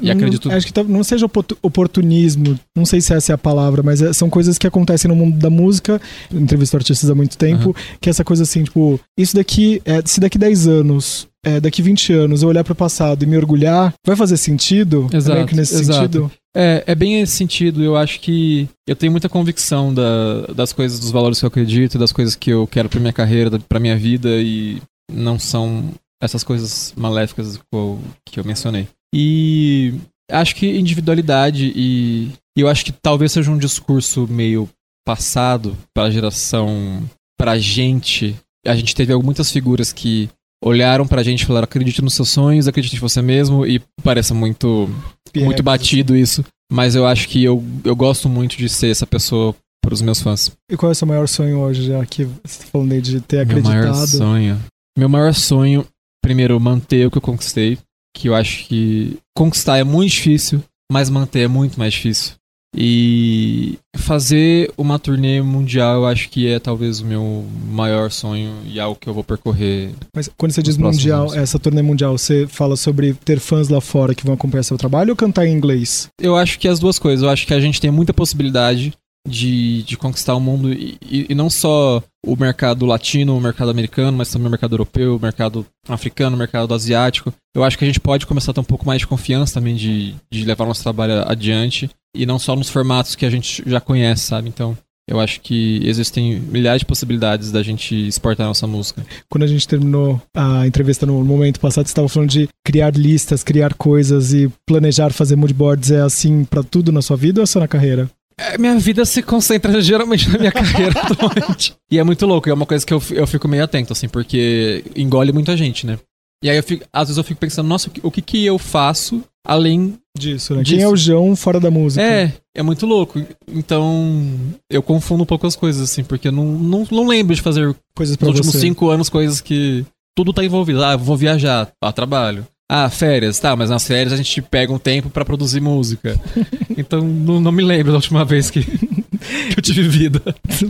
[0.00, 3.38] E acredito- Não, acho que não seja oportu- oportunismo, não sei se essa é a
[3.38, 6.00] palavra, mas é- são coisas que acontecem no mundo da música.
[6.32, 10.20] Entrevisto artistas há muito tempo, que é essa coisa assim, tipo, isso daqui, é, se
[10.20, 14.16] daqui 10 anos, é, daqui 20 anos eu olhar pro passado e me orgulhar, vai
[14.16, 15.08] fazer sentido?
[15.12, 15.98] É Exato, que nesse exato.
[16.00, 16.30] sentido.
[16.56, 17.82] É, é bem esse sentido.
[17.82, 21.98] Eu acho que eu tenho muita convicção da- das coisas, dos valores que eu acredito,
[21.98, 24.80] das coisas que eu quero pra minha carreira, pra minha vida e
[25.12, 28.86] não são essas coisas maléficas que eu, que eu mencionei.
[29.14, 29.94] E
[30.30, 34.68] acho que individualidade e, e eu acho que talvez seja um discurso meio
[35.04, 37.02] passado para a geração,
[37.38, 38.34] pra gente.
[38.66, 40.30] A gente teve muitas figuras que
[40.64, 44.32] olharam pra gente e falaram: acredite nos seus sonhos, acredite em você mesmo, e parece
[44.32, 48.88] muito muito Piegas, batido isso, mas eu acho que eu, eu gosto muito de ser
[48.88, 50.50] essa pessoa pros meus fãs.
[50.70, 53.20] E qual é o seu maior sonho hoje, já que você tá falando aí de
[53.20, 54.08] ter Meu maior acreditado?
[54.08, 54.60] sonho.
[54.96, 55.86] Meu maior sonho,
[56.22, 57.76] primeiro, manter o que eu conquistei,
[58.16, 62.34] que eu acho que conquistar é muito difícil, mas manter é muito mais difícil.
[62.76, 68.78] E fazer uma turnê mundial, eu acho que é talvez o meu maior sonho e
[68.80, 69.90] algo que eu vou percorrer.
[70.14, 71.34] Mas quando você diz mundial, anos.
[71.36, 75.10] essa turnê mundial, você fala sobre ter fãs lá fora que vão acompanhar seu trabalho
[75.10, 76.08] ou cantar em inglês?
[76.20, 77.22] Eu acho que as duas coisas.
[77.22, 78.92] Eu acho que a gente tem muita possibilidade
[79.26, 83.70] de, de conquistar o mundo e, e- e não só o mercado latino, o mercado
[83.70, 87.32] americano, mas também o mercado europeu, o mercado africano, o mercado asiático.
[87.54, 89.76] Eu acho que a gente pode começar a ter um pouco mais de confiança também
[89.76, 93.80] de, de levar nosso trabalho adiante e não só nos formatos que a gente já
[93.80, 94.48] conhece, sabe?
[94.48, 99.04] Então, eu acho que existem milhares de possibilidades da gente exportar nossa música.
[99.28, 103.44] Quando a gente terminou a entrevista no momento passado, você estava falando de criar listas,
[103.44, 107.46] criar coisas e planejar fazer moodboards é assim pra tudo na sua vida ou é
[107.46, 108.08] só na carreira?
[108.36, 111.74] É, minha vida se concentra geralmente na minha carreira atualmente.
[111.90, 114.08] E é muito louco, e é uma coisa que eu, eu fico meio atento, assim,
[114.08, 115.98] porque engole muita gente, né?
[116.44, 118.44] E aí, eu fico, às vezes eu fico pensando, nossa, o que, o que, que
[118.44, 120.62] eu faço além disso, né?
[120.62, 120.76] Disso.
[120.76, 122.02] Quem é o João fora da música?
[122.02, 123.18] É, é muito louco.
[123.48, 124.30] Então,
[124.70, 127.74] eu confundo um pouco as coisas, assim, porque eu não, não, não lembro de fazer
[127.96, 130.84] coisas nos últimos cinco anos coisas que tudo tá envolvido.
[130.84, 132.46] Ah, vou viajar, ah, trabalho.
[132.70, 136.18] Ah, férias, tá, mas nas férias a gente pega um tempo para produzir música.
[136.76, 140.22] então, não, não me lembro da última vez que, que eu tive vida.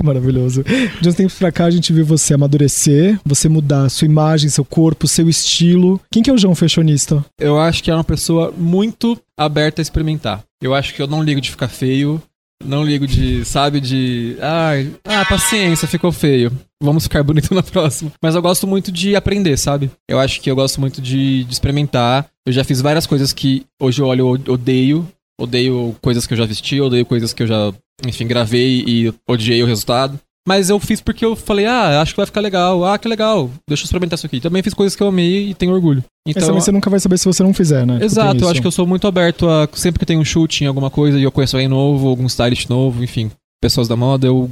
[0.02, 0.64] Maravilhoso.
[1.00, 4.64] De uns tempos pra cá, a gente viu você amadurecer, você mudar sua imagem, seu
[4.64, 6.00] corpo, seu estilo.
[6.10, 7.24] Quem que é o João Fashionista?
[7.38, 10.42] Eu acho que é uma pessoa muito aberta a experimentar.
[10.60, 12.20] Eu acho que eu não ligo de ficar feio,
[12.64, 14.36] não ligo de, sabe, de.
[14.40, 16.50] Ai, ah, paciência, ficou feio.
[16.84, 18.12] Vamos ficar bonito na próxima.
[18.22, 19.90] Mas eu gosto muito de aprender, sabe?
[20.08, 22.26] Eu acho que eu gosto muito de, de experimentar.
[22.46, 25.06] Eu já fiz várias coisas que hoje eu olho odeio.
[25.40, 27.72] Odeio coisas que eu já vesti, odeio coisas que eu já,
[28.06, 30.20] enfim, gravei e odiei o resultado.
[30.46, 32.84] Mas eu fiz porque eu falei, ah, acho que vai ficar legal.
[32.84, 33.50] Ah, que legal.
[33.66, 34.40] Deixa eu experimentar isso aqui.
[34.40, 36.04] Também fiz coisas que eu amei e tenho orgulho.
[36.28, 37.98] Então, Mas também você nunca vai saber se você não fizer, né?
[38.02, 39.66] Exato, eu acho que eu sou muito aberto a.
[39.72, 42.68] Sempre que tem um chute em alguma coisa e eu conheço alguém novo, algum stylist
[42.68, 44.50] novo, enfim, pessoas da moda, eu,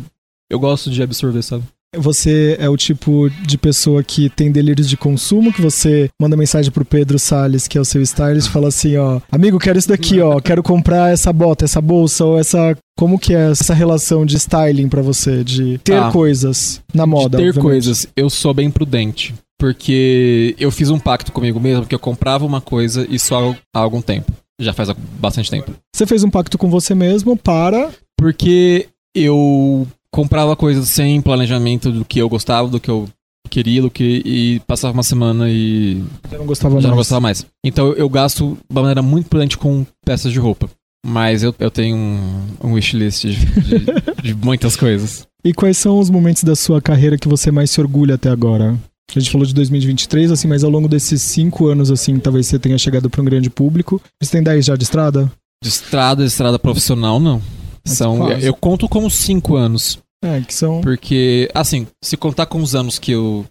[0.50, 1.64] eu gosto de absorver, sabe?
[1.96, 6.72] Você é o tipo de pessoa que tem delírios de consumo, que você manda mensagem
[6.72, 9.88] pro Pedro Salles, que é o seu stylist, e fala assim, ó, amigo, quero isso
[9.88, 14.24] daqui, ó, quero comprar essa bota, essa bolsa ou essa como que é essa relação
[14.24, 17.36] de styling para você, de ter ah, coisas na moda?
[17.36, 17.62] ter obviamente.
[17.62, 19.34] coisas, eu sou bem prudente.
[19.58, 23.78] Porque eu fiz um pacto comigo mesmo, que eu comprava uma coisa e só há
[23.78, 24.32] algum tempo.
[24.60, 24.88] Já faz
[25.20, 25.72] bastante tempo.
[25.94, 27.90] Você fez um pacto com você mesmo para.
[28.18, 33.08] Porque eu comprava coisas sem planejamento do que eu gostava, do que eu
[33.48, 36.90] queria, do que e passava uma semana e já não gostava já mais.
[36.90, 37.46] não gostava mais.
[37.64, 40.68] Então eu, eu gasto de uma maneira muito prudente com peças de roupa.
[41.04, 43.84] Mas eu, eu tenho um, um wishlist de, de,
[44.22, 45.26] de muitas coisas.
[45.44, 48.78] E quais são os momentos da sua carreira que você mais se orgulha até agora?
[49.14, 52.58] A gente falou de 2023, assim, mas ao longo desses cinco anos, assim, talvez você
[52.58, 54.00] tenha chegado para um grande público.
[54.22, 55.30] Você tem 10 já de estrada?
[55.62, 57.42] De estrada, de estrada profissional, não.
[57.84, 59.98] São, eu conto como cinco anos.
[60.24, 60.80] É, que são.
[60.80, 63.44] Porque, assim, se contar com os anos que eu.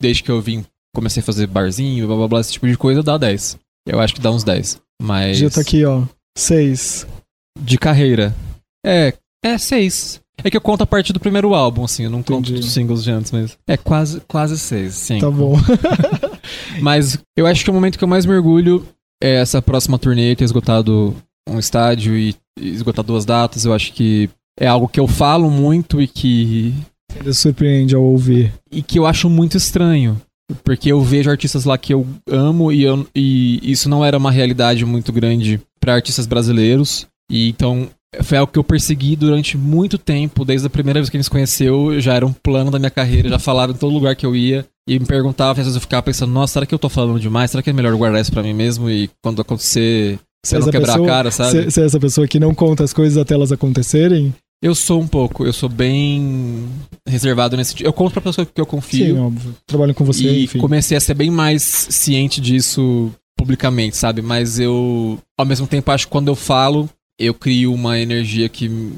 [0.00, 3.02] Desde que eu vim, comecei a fazer barzinho, blá blá blá, esse tipo de coisa,
[3.02, 3.58] dá 10.
[3.86, 4.80] Eu acho que dá uns 10.
[5.00, 5.38] Mas.
[5.38, 6.02] Já tá aqui, ó.
[6.36, 7.06] 6.
[7.58, 8.34] De carreira.
[8.84, 10.20] É, é 6.
[10.44, 12.50] É que eu conto a partir do primeiro álbum, assim, eu não Entendi.
[12.50, 13.56] conto dos singles de antes, mas.
[13.66, 15.18] É quase, quase seis, sim.
[15.18, 15.56] Tá bom.
[16.80, 18.86] mas eu acho que o momento que eu mais mergulho
[19.22, 21.16] é essa próxima turnê, ter esgotado
[21.48, 23.64] um estádio e esgotar duas datas.
[23.64, 26.74] Eu acho que é algo que eu falo muito e que.
[27.14, 28.52] Ainda surpreende ao ouvir.
[28.70, 30.20] E que eu acho muito estranho.
[30.62, 34.30] Porque eu vejo artistas lá que eu amo e, eu, e isso não era uma
[34.30, 37.06] realidade muito grande para artistas brasileiros.
[37.30, 37.88] E então
[38.22, 41.24] foi algo que eu persegui durante muito tempo, desde a primeira vez que a gente
[41.24, 44.24] se conheceu, já era um plano da minha carreira, já falaram em todo lugar que
[44.24, 44.64] eu ia.
[44.88, 47.50] E me perguntava, às vezes eu ficava pensando, nossa, será que eu tô falando demais?
[47.50, 48.88] Será que é melhor guardar isso pra mim mesmo?
[48.88, 51.70] E quando acontecer, você não quebrar pessoa, a cara, sabe?
[51.70, 54.34] Você é essa pessoa que não conta as coisas até elas acontecerem?
[54.62, 56.66] Eu sou um pouco, eu sou bem
[57.06, 59.14] reservado nesse Eu conto pra pessoa que eu confio.
[59.14, 59.54] Sim, óbvio.
[59.66, 60.58] Trabalho com você, E enfim.
[60.58, 64.22] comecei a ser bem mais ciente disso publicamente, sabe?
[64.22, 68.92] Mas eu, ao mesmo tempo, acho que quando eu falo, eu crio uma energia que.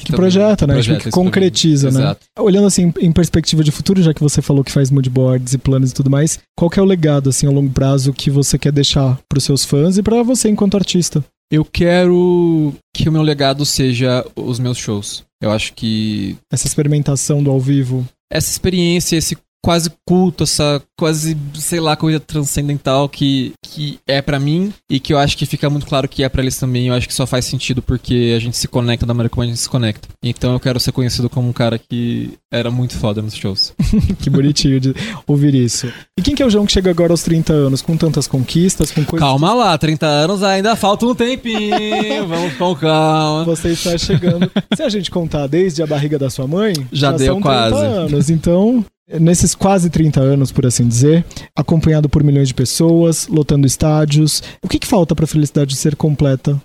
[0.00, 0.74] Que, que projeta, né?
[0.74, 2.00] Projeta que concretiza, né?
[2.00, 2.26] Exato.
[2.38, 5.90] Olhando assim em perspectiva de futuro, já que você falou que faz moodboards e planos
[5.90, 8.72] e tudo mais, qual que é o legado assim ao longo prazo que você quer
[8.72, 11.24] deixar pros seus fãs e para você enquanto artista?
[11.50, 15.24] Eu quero que o meu legado seja os meus shows.
[15.42, 16.36] Eu acho que.
[16.52, 18.06] Essa experimentação do ao vivo.
[18.32, 24.40] Essa experiência, esse quase culto, essa quase, sei lá, coisa transcendental que, que é para
[24.40, 26.88] mim e que eu acho que fica muito claro que é para eles também.
[26.88, 29.46] Eu acho que só faz sentido porque a gente se conecta da maneira como a
[29.46, 30.08] gente se conecta.
[30.22, 33.72] Então eu quero ser conhecido como um cara que era muito foda nos shows.
[34.20, 34.94] que bonitinho de
[35.26, 35.92] ouvir isso.
[36.18, 38.90] E quem que é o João que chega agora aos 30 anos, com tantas conquistas,
[38.90, 39.26] com coisas...
[39.26, 43.44] Calma lá, 30 anos ainda falta um tempinho, vamos com calma.
[43.44, 44.50] Você está chegando...
[44.74, 46.72] Se a gente contar desde a barriga da sua mãe...
[46.92, 47.76] Já, já deu quase.
[47.76, 48.84] anos, então
[49.18, 51.24] nesses quase 30 anos, por assim dizer,
[51.56, 54.42] acompanhado por milhões de pessoas, lotando estádios.
[54.62, 56.60] O que, que falta para a felicidade ser completa?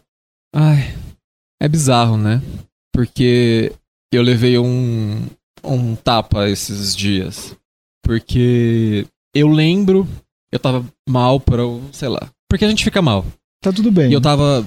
[0.53, 0.95] Ai,
[1.61, 2.41] é bizarro, né?
[2.93, 3.71] Porque
[4.13, 5.25] eu levei um,
[5.63, 7.55] um tapa esses dias.
[8.03, 10.07] Porque eu lembro,
[10.51, 12.29] eu tava mal para, sei lá.
[12.49, 13.25] Porque a gente fica mal.
[13.61, 14.11] Tá tudo bem.
[14.11, 14.65] E eu tava,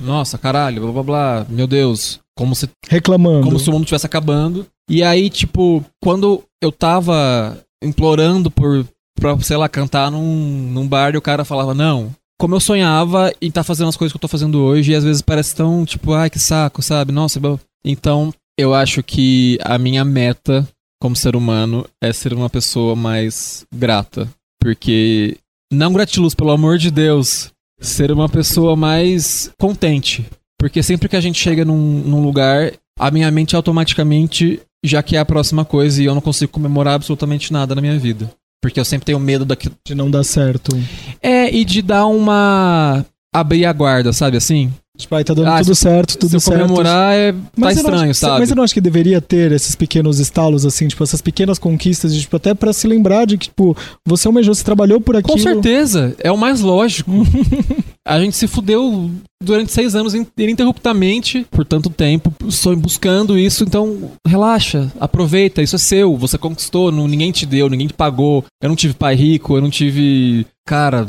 [0.00, 4.06] nossa, caralho, blá blá blá, meu Deus, como se reclamando, como se o mundo estivesse
[4.06, 4.66] acabando.
[4.88, 8.86] E aí, tipo, quando eu tava implorando por
[9.18, 12.14] pra, sei lá, cantar num, num bar e o cara falava, não.
[12.38, 15.04] Como eu sonhava estar tá fazendo as coisas que eu tô fazendo hoje, e às
[15.04, 17.12] vezes parece tão, tipo, ai, que saco, sabe?
[17.12, 17.40] Nossa,
[17.84, 20.66] Então, eu acho que a minha meta
[21.00, 24.28] como ser humano é ser uma pessoa mais grata.
[24.60, 25.36] Porque,
[25.72, 30.24] não gratiluz, pelo amor de Deus, ser uma pessoa mais contente.
[30.58, 35.18] Porque sempre que a gente chega num, num lugar, a minha mente automaticamente já quer
[35.18, 38.30] a próxima coisa e eu não consigo comemorar absolutamente nada na minha vida.
[38.60, 39.74] Porque eu sempre tenho medo daquilo.
[39.86, 40.76] De não dar certo.
[41.22, 43.04] É, e de dar uma.
[43.32, 44.72] abrir a guarda, sabe assim?
[44.96, 46.60] Tipo, aí tá dando Ah, tudo certo, tudo Se eu certo.
[46.62, 48.40] comemorar, é, tá eu não estranho, acho, sabe?
[48.40, 52.12] Mas eu não acho que deveria ter esses pequenos estalos, assim, tipo, essas pequenas conquistas,
[52.12, 55.36] de, tipo, até pra se lembrar de que, tipo, você almejou, você trabalhou por aquilo.
[55.36, 57.12] Com certeza, é o mais lógico.
[58.08, 59.10] a gente se fudeu
[59.42, 65.76] durante seis anos in- ininterruptamente, por tanto tempo, só buscando isso, então relaxa, aproveita, isso
[65.76, 68.44] é seu, você conquistou, não, ninguém te deu, ninguém te pagou.
[68.62, 71.06] Eu não tive pai rico, eu não tive, cara,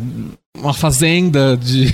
[0.57, 1.87] uma fazenda de.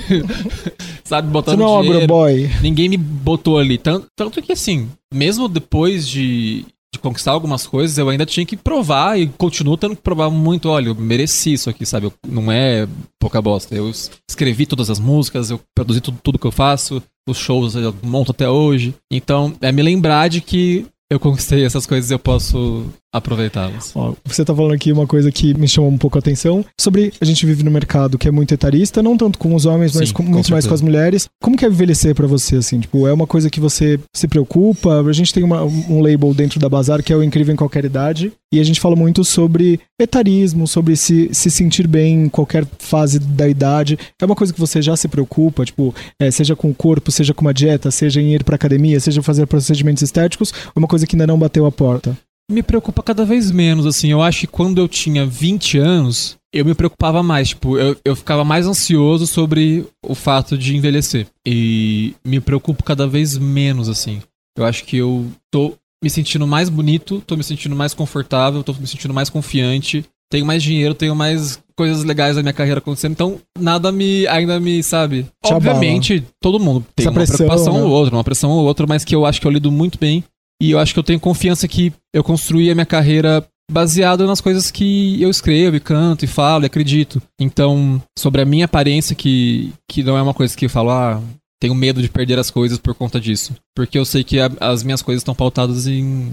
[1.05, 2.49] sabe, Você botando não é um agroboy.
[2.61, 3.77] Ninguém me botou ali.
[3.77, 8.57] Tanto, tanto que, assim, mesmo depois de, de conquistar algumas coisas, eu ainda tinha que
[8.57, 10.69] provar e continuo tendo que provar muito.
[10.69, 12.07] Olha, eu mereci isso aqui, sabe?
[12.07, 12.87] Eu- não é
[13.19, 13.75] pouca bosta.
[13.75, 17.75] Eu es- escrevi todas as músicas, eu produzi tudo, tudo que eu faço, os shows
[17.75, 18.93] eu monto até hoje.
[19.11, 22.85] Então, é me lembrar de que eu conquistei essas coisas eu posso
[23.17, 23.93] aproveitá-las.
[24.25, 27.25] Você tá falando aqui uma coisa que me chamou um pouco a atenção sobre a
[27.25, 30.13] gente vive no mercado que é muito etarista, não tanto com os homens, mas Sim,
[30.13, 30.67] com- com muito mais certeza.
[30.69, 31.25] com as mulheres.
[31.41, 32.79] Como que é envelhecer pra você, assim?
[32.79, 35.01] Tipo, é uma coisa que você se preocupa?
[35.01, 37.85] A gente tem uma- um label dentro da Bazar que é o Incrível em Qualquer
[37.85, 42.65] Idade, e a gente fala muito sobre etarismo, sobre se, se sentir bem em qualquer
[42.79, 43.97] fase da idade.
[44.21, 47.33] É uma coisa que você já se preocupa, tipo, é, seja com o corpo, seja
[47.33, 50.87] com uma dieta, seja em ir pra academia, seja fazer procedimentos estéticos, ou é uma
[50.87, 52.15] coisa que ainda não bateu a porta?
[52.49, 54.11] Me preocupa cada vez menos, assim.
[54.11, 57.49] Eu acho que quando eu tinha 20 anos, eu me preocupava mais.
[57.49, 61.27] Tipo, eu, eu ficava mais ansioso sobre o fato de envelhecer.
[61.45, 64.21] E me preocupo cada vez menos, assim.
[64.57, 68.73] Eu acho que eu tô me sentindo mais bonito, tô me sentindo mais confortável, tô
[68.73, 70.05] me sentindo mais confiante.
[70.31, 73.11] Tenho mais dinheiro, tenho mais coisas legais na minha carreira acontecendo.
[73.11, 75.23] Então, nada me ainda me, sabe?
[75.43, 75.57] Te abala.
[75.57, 77.83] Obviamente, todo mundo tem Essa uma pressão, preocupação né?
[77.83, 80.23] ou outra, uma pressão ou outra, mas que eu acho que eu lido muito bem.
[80.61, 84.39] E eu acho que eu tenho confiança que eu construí a minha carreira baseado nas
[84.41, 87.21] coisas que eu escrevo e canto e falo e acredito.
[87.39, 91.21] Então, sobre a minha aparência, que, que não é uma coisa que eu falo, ah,
[91.59, 93.55] tenho medo de perder as coisas por conta disso.
[93.75, 96.31] Porque eu sei que a- as minhas coisas estão pautadas em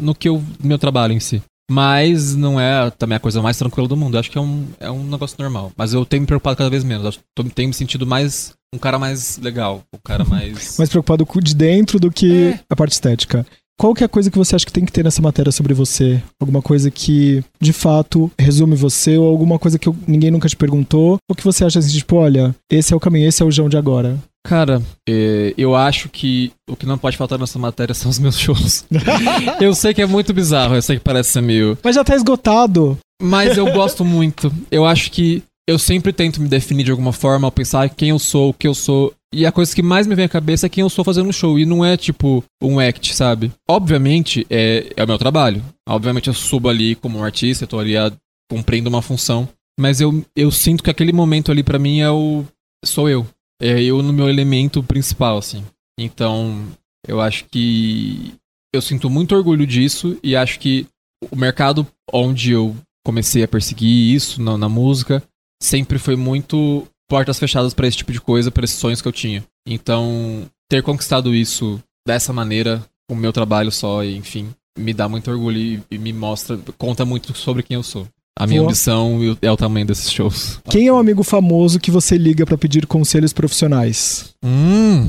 [0.00, 1.42] no que eu meu trabalho em si.
[1.70, 4.14] Mas não é também a coisa mais tranquila do mundo.
[4.16, 5.70] Eu acho que é um, é um negócio normal.
[5.76, 7.20] Mas eu tenho me preocupado cada vez menos.
[7.38, 9.82] Eu tenho me sentido mais um cara mais legal.
[9.92, 10.76] Um cara mais.
[10.78, 12.60] mais preocupado com o de dentro do que É.
[12.70, 13.46] a parte estética.
[13.78, 15.72] Qual que é a coisa que você acha que tem que ter nessa matéria sobre
[15.72, 16.22] você?
[16.38, 21.16] Alguma coisa que, de fato, resume você ou alguma coisa que ninguém nunca te perguntou?
[21.28, 23.70] Ou que você acha assim, tipo, olha, esse é o caminho, esse é o João
[23.70, 24.18] de agora?
[24.46, 28.38] Cara, é, eu acho que o que não pode faltar nessa matéria são os meus
[28.38, 28.84] shows.
[29.62, 31.78] eu sei que é muito bizarro, eu sei que parece ser meio.
[31.82, 32.98] Mas já tá esgotado.
[33.22, 34.52] Mas eu gosto muito.
[34.70, 38.18] Eu acho que eu sempre tento me definir de alguma forma ao pensar quem eu
[38.18, 39.14] sou, o que eu sou.
[39.32, 41.32] E a coisa que mais me vem à cabeça é quem eu sou fazendo um
[41.32, 41.58] show.
[41.58, 43.52] E não é tipo um act, sabe?
[43.68, 45.64] Obviamente é, é o meu trabalho.
[45.88, 48.12] Obviamente eu subo ali como um artista, eu tô ali a-
[48.50, 49.48] cumprindo uma função.
[49.78, 52.44] Mas eu, eu sinto que aquele momento ali pra mim é o.
[52.84, 53.26] sou eu.
[53.62, 55.64] É eu no meu elemento principal, assim.
[55.98, 56.66] Então,
[57.06, 58.34] eu acho que.
[58.74, 60.86] Eu sinto muito orgulho disso e acho que
[61.30, 65.22] o mercado onde eu comecei a perseguir isso na, na música
[65.62, 69.12] sempre foi muito portas fechadas pra esse tipo de coisa, pra esses sonhos que eu
[69.12, 69.44] tinha.
[69.66, 75.08] Então, ter conquistado isso dessa maneira, com o meu trabalho só, e, enfim, me dá
[75.08, 78.06] muito orgulho e, e me mostra, conta muito sobre quem eu sou.
[78.38, 78.70] A minha Boa.
[78.70, 80.60] ambição e é o tamanho desses shows.
[80.70, 84.32] Quem é o amigo famoso que você liga pra pedir conselhos profissionais?
[84.42, 85.06] Hum.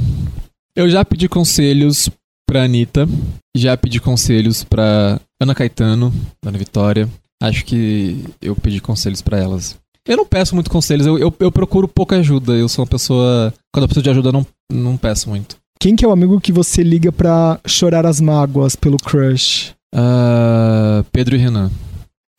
[0.76, 2.10] Eu já pedi conselhos
[2.46, 3.08] pra Anitta,
[3.56, 6.14] já pedi conselhos pra Ana Caetano,
[6.46, 7.08] Ana Vitória.
[7.42, 9.78] Acho que eu pedi conselhos pra elas.
[10.08, 12.54] Eu não peço muito conselhos, eu, eu, eu procuro pouca ajuda.
[12.54, 13.54] Eu sou uma pessoa.
[13.74, 15.58] Quando eu preciso de ajuda, eu não, não peço muito.
[15.80, 19.74] Quem que é o amigo que você liga pra chorar as mágoas pelo crush?
[19.94, 21.72] Ah, Pedro e Renan.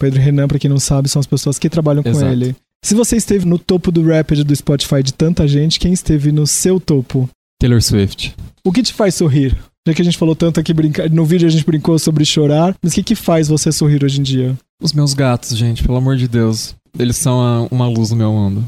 [0.00, 2.26] Pedro e Renan, pra quem não sabe, são as pessoas que trabalham com Exato.
[2.26, 2.56] ele.
[2.84, 6.46] Se você esteve no topo do Rapid do Spotify de tanta gente, quem esteve no
[6.46, 7.28] seu topo?
[7.60, 8.34] Taylor Swift.
[8.64, 9.56] O que te faz sorrir?
[9.86, 11.08] Já que a gente falou tanto aqui, brinca...
[11.08, 14.20] no vídeo a gente brincou sobre chorar, mas o que, que faz você sorrir hoje
[14.20, 14.56] em dia?
[14.80, 16.74] Os meus gatos, gente, pelo amor de Deus.
[16.98, 18.64] Eles são uma luz no meu mundo.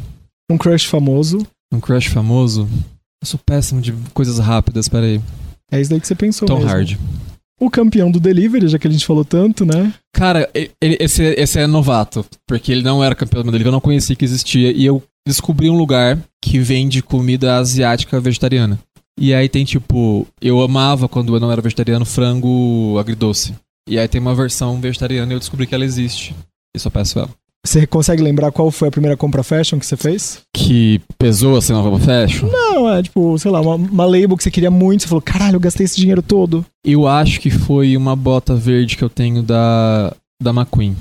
[0.50, 2.68] Um crush famoso, Um crush famoso.
[3.22, 5.20] Eu sou péssimo de coisas rápidas, peraí.
[5.70, 6.70] é isso daí que você pensou Tom mesmo.
[6.70, 6.98] Hardy.
[7.60, 9.94] O campeão do Delivery, já que a gente falou tanto, né?
[10.12, 13.80] Cara, ele- esse, esse é novato, porque ele não era campeão do dele, eu não
[13.80, 18.78] conhecia que existia, e eu descobri um lugar que vende comida asiática vegetariana.
[19.18, 23.54] E aí tem tipo, eu amava quando eu não era vegetariano frango agridoce.
[23.88, 26.34] E aí tem uma versão vegetariana e eu descobri que ela existe.
[26.76, 27.30] E só peço ela.
[27.66, 30.42] Você consegue lembrar qual foi a primeira compra fashion que você fez?
[30.54, 32.46] Que pesou assim na roupa fashion?
[32.48, 35.56] Não, é tipo, sei lá, uma, uma label que você queria muito, você falou, caralho,
[35.56, 36.64] eu gastei esse dinheiro todo.
[36.84, 40.94] Eu acho que foi uma bota verde que eu tenho da, da McQueen.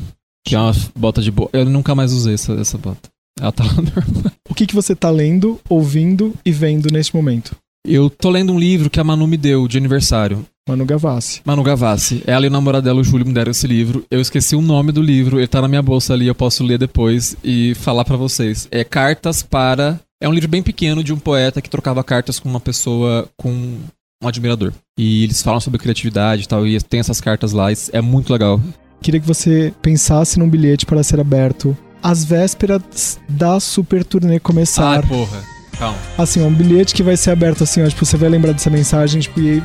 [0.47, 1.49] Que é uma bota de boa.
[1.51, 3.09] Eu nunca mais usei essa, essa bota.
[3.39, 4.31] Ela tá lá normal.
[4.49, 7.55] O que, que você tá lendo, ouvindo e vendo neste momento?
[7.85, 10.45] Eu tô lendo um livro que a Manu me deu de aniversário.
[10.67, 11.41] Manu Gavassi.
[11.43, 12.23] Manu Gavassi.
[12.25, 14.05] Ela e o namorado dela, o Júlio, me deram esse livro.
[14.09, 16.77] Eu esqueci o nome do livro, ele tá na minha bolsa ali, eu posso ler
[16.77, 18.67] depois e falar para vocês.
[18.71, 19.99] É Cartas para.
[20.21, 23.49] É um livro bem pequeno de um poeta que trocava cartas com uma pessoa, com
[23.51, 24.71] um admirador.
[24.97, 28.61] E eles falam sobre criatividade e tal, e tem essas cartas lá, é muito legal.
[29.01, 34.99] Queria que você pensasse num bilhete para ser aberto às vésperas da super turnê começar.
[34.99, 35.52] Ah, porra.
[35.77, 35.97] Calma.
[36.17, 39.21] Assim, um bilhete que vai ser aberto assim, ó, tipo, você vai lembrar dessa mensagem,
[39.21, 39.63] tipo, e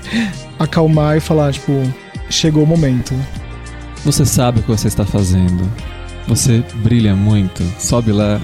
[0.58, 1.72] acalmar e falar, tipo,
[2.30, 3.14] chegou o momento.
[4.04, 5.70] Você sabe o que você está fazendo.
[6.26, 7.62] Você brilha muito.
[7.78, 8.40] Sobe lá,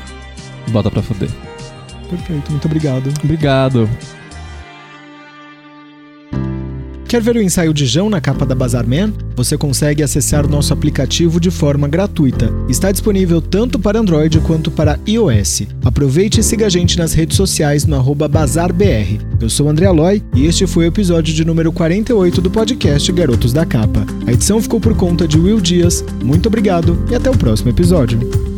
[0.68, 1.31] bota pra fuder.
[2.09, 3.12] Perfeito, muito obrigado.
[3.22, 3.88] Obrigado.
[7.14, 9.12] Quer ver o ensaio de Jão na capa da Bazar Man?
[9.37, 12.53] Você consegue acessar nosso aplicativo de forma gratuita.
[12.68, 15.62] Está disponível tanto para Android quanto para iOS.
[15.85, 19.20] Aproveite e siga a gente nas redes sociais no BazarBR.
[19.40, 23.53] Eu sou André Aloy e este foi o episódio de número 48 do podcast Garotos
[23.53, 24.05] da Capa.
[24.27, 26.05] A edição ficou por conta de Will Dias.
[26.20, 28.54] Muito obrigado e até o próximo episódio.